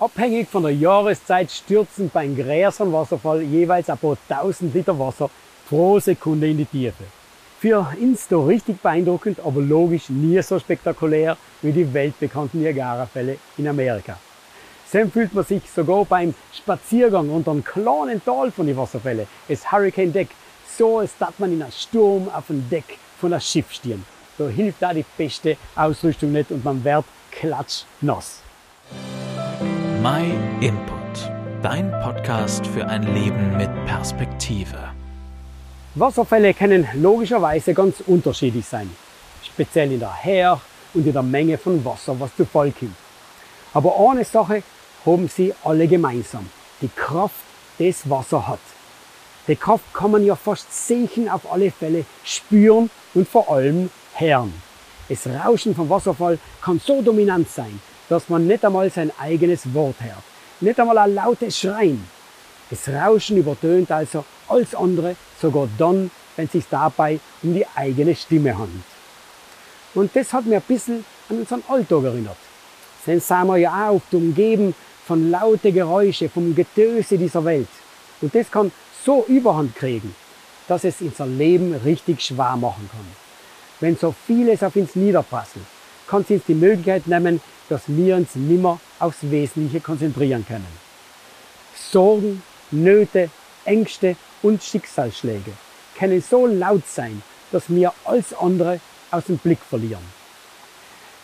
[0.00, 5.28] Abhängig von der Jahreszeit stürzen beim Gräsernwasserfall jeweils ein paar tausend Liter Wasser
[5.68, 7.02] pro Sekunde in die Tiefe.
[7.58, 14.16] Für Insto richtig beeindruckend, aber logisch nie so spektakulär wie die weltbekannten Niagara-Fälle in Amerika.
[14.92, 19.72] So fühlt man sich sogar beim Spaziergang unter einem kleinen Tal von den Wasserfällen, das
[19.72, 20.28] Hurricane Deck,
[20.78, 24.04] so als dass man in einem Sturm auf dem Deck von einem Schiff stehen.
[24.38, 28.42] Da hilft da die beste Ausrüstung nicht und man wird klatschnass.
[30.02, 31.28] My Input,
[31.60, 34.76] dein Podcast für ein Leben mit Perspektive.
[35.96, 38.88] Wasserfälle können logischerweise ganz unterschiedlich sein,
[39.42, 40.60] speziell in der Her
[40.94, 42.94] und in der Menge von Wasser, was zu Fall kommt.
[43.74, 44.62] Aber eine Sache
[45.04, 46.48] haben sie alle gemeinsam.
[46.80, 47.34] Die Kraft,
[47.80, 48.60] die das Wasser hat.
[49.48, 54.52] Die Kraft kann man ja fast sehen auf alle Fälle, spüren und vor allem hören.
[55.08, 59.96] Das Rauschen vom Wasserfall kann so dominant sein, dass man nicht einmal sein eigenes Wort
[60.00, 60.22] hört.
[60.60, 62.04] Nicht einmal ein lautes Schreien.
[62.70, 68.14] Das Rauschen übertönt also alles andere, sogar dann, wenn es sich dabei um die eigene
[68.14, 68.84] Stimme handelt.
[69.94, 72.36] Und das hat mir ein bisschen an unseren Alltag erinnert.
[73.04, 74.74] Sonst sind wir ja auch umgeben
[75.06, 77.68] von lauten Geräuschen, vom Getöse dieser Welt.
[78.20, 78.70] Und das kann
[79.04, 80.14] so Überhand kriegen,
[80.66, 83.06] dass es unser Leben richtig schwer machen kann.
[83.80, 85.64] Wenn so vieles auf uns niederprasselt,
[86.06, 90.66] kann es uns die Möglichkeit nehmen, dass wir uns nimmer aufs Wesentliche konzentrieren können.
[91.74, 93.30] Sorgen, Nöte,
[93.64, 95.52] Ängste und Schicksalsschläge
[95.98, 98.80] können so laut sein, dass wir alles andere
[99.10, 100.18] aus dem Blick verlieren.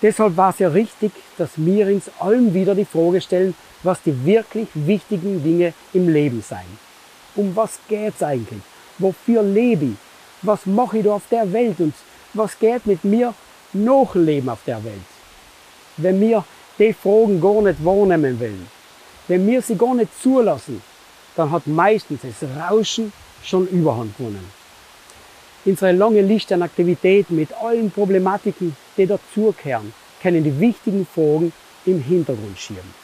[0.00, 4.24] Deshalb war es ja richtig, dass wir uns allen wieder die Frage stellen, was die
[4.24, 6.66] wirklich wichtigen Dinge im Leben sein.
[7.36, 8.62] Um was geht's eigentlich?
[8.98, 9.96] Wofür lebe ich?
[10.42, 11.78] Was mache ich da auf der Welt?
[11.80, 11.94] Und
[12.34, 13.34] was geht mit mir
[13.72, 15.11] noch Leben auf der Welt?
[15.96, 16.44] Wenn wir
[16.78, 18.66] die Fragen gar nicht wahrnehmen wollen,
[19.28, 20.82] wenn wir sie gar nicht zulassen,
[21.36, 23.12] dann hat meistens das Rauschen
[23.42, 24.50] schon Überhand gewonnen.
[25.64, 31.52] Unsere lange Liste an Aktivitäten mit allen Problematiken, die dazugehören, können die wichtigen Fragen
[31.86, 33.02] im Hintergrund schieben.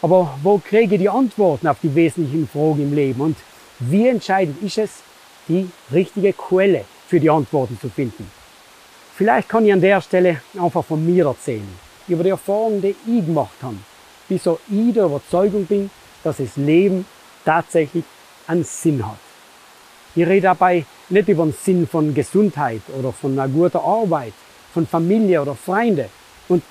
[0.00, 3.20] Aber wo kriege ich die Antworten auf die wesentlichen Fragen im Leben?
[3.20, 3.36] Und
[3.78, 4.90] wie entscheidend ist es,
[5.48, 8.28] die richtige Quelle für die Antworten zu finden?
[9.14, 11.68] Vielleicht kann ich an der Stelle einfach von mir erzählen,
[12.08, 13.76] über die Erfahrungen, die ich gemacht habe,
[14.28, 15.90] wieso ich der Überzeugung bin,
[16.24, 17.04] dass das Leben
[17.44, 18.04] tatsächlich
[18.46, 19.18] einen Sinn hat.
[20.14, 24.32] Ich rede dabei nicht über den Sinn von Gesundheit oder von einer guten Arbeit,
[24.72, 26.08] von Familie oder Freunde.
[26.48, 26.62] Und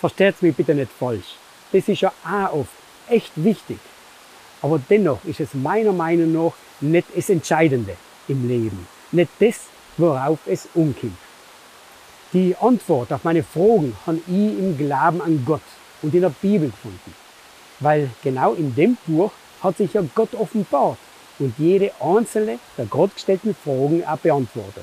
[0.00, 1.36] versteht mich bitte nicht falsch.
[1.72, 2.70] Das ist ja auch oft
[3.08, 3.78] echt wichtig.
[4.62, 7.96] Aber dennoch ist es meiner Meinung nach nicht das Entscheidende
[8.28, 8.86] im Leben.
[9.12, 9.60] Nicht das,
[9.96, 11.23] worauf es umkommt.
[12.34, 15.62] Die Antwort auf meine Fragen habe ich im Glauben an Gott
[16.02, 17.14] und in der Bibel gefunden.
[17.78, 19.30] Weil genau in dem Buch
[19.62, 20.98] hat sich ja Gott offenbart
[21.38, 24.82] und jede einzelne der Gott gestellten Fragen auch beantwortet.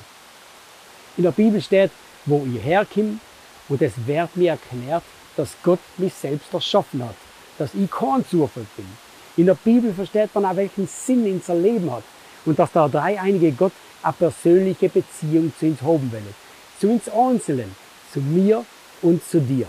[1.17, 1.91] In der Bibel steht,
[2.25, 3.19] wo ich herkomme
[3.67, 5.03] und es wird mir erklärt,
[5.35, 7.15] dass Gott mich selbst erschaffen hat,
[7.57, 8.87] dass ich kein Zufall bin.
[9.35, 12.03] In der Bibel versteht man auch, welchen Sinn unser Leben hat
[12.45, 13.73] und dass der dreieinige Gott
[14.03, 16.33] eine persönliche Beziehung zu uns haben will.
[16.81, 17.75] Zu uns Einzelnen,
[18.11, 18.65] zu mir
[19.03, 19.67] und zu dir.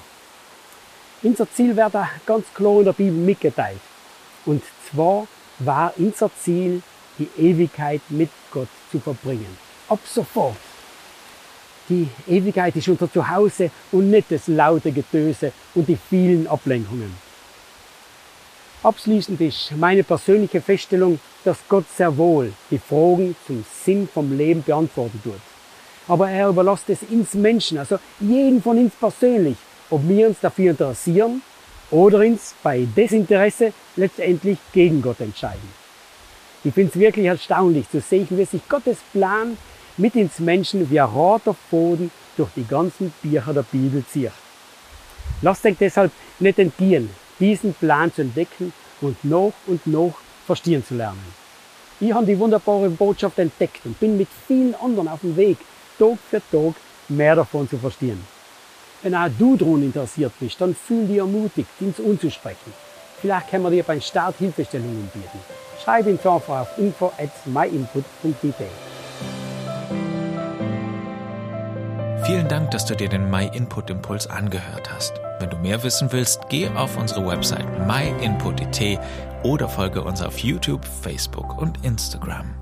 [1.23, 1.93] Unser Ziel wird
[2.25, 3.81] ganz klar in der Bibel mitgeteilt.
[4.47, 5.27] Und zwar
[5.59, 6.81] war unser Ziel,
[7.19, 9.59] die Ewigkeit mit Gott zu verbringen.
[9.91, 10.57] Ab sofort.
[11.91, 17.15] Die Ewigkeit ist unser Zuhause und nicht das laute Getöse und die vielen Ablenkungen.
[18.83, 24.63] Abschließend ist meine persönliche Feststellung, dass Gott sehr wohl die Fragen zum Sinn vom Leben
[24.63, 25.52] beantworten tut.
[26.13, 29.57] Aber er überlässt es uns Menschen, also jeden von uns persönlich,
[29.89, 31.41] ob wir uns dafür interessieren
[31.91, 35.67] oder uns bei Desinteresse letztendlich gegen Gott entscheiden.
[36.65, 39.57] Ich finde es wirklich erstaunlich zu sehen, wie sich Gottes Plan
[39.97, 44.33] mit ins Menschen wie ein roter Boden durch die ganzen Bücher der Bibel zieht.
[45.41, 47.09] Lasst euch deshalb nicht entgehen,
[47.41, 50.13] diesen Plan zu entdecken und noch und noch
[50.45, 51.25] verstehen zu lernen.
[52.01, 55.57] Ich habe die wunderbare Botschaft entdeckt und bin mit vielen anderen auf dem Weg,
[55.99, 56.75] Tag für Tag
[57.09, 58.25] mehr davon zu verstehen.
[59.03, 62.73] Wenn auch du daran interessiert bist, dann fühl dich ermutigt, ins unzusprechen.
[63.21, 65.39] Vielleicht können wir dir beim Start Hilfestellungen bieten.
[65.83, 68.53] Schreib uns einfach auf info at myinput.de.
[72.25, 75.21] Vielen Dank, dass du dir den My Input Impuls angehört hast.
[75.41, 79.01] Wenn du mehr wissen willst, geh auf unsere Website myinput.it
[79.43, 82.62] oder folge uns auf YouTube, Facebook und Instagram.